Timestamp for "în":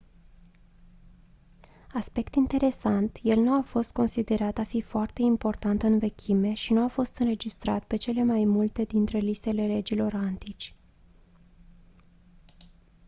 5.83-5.99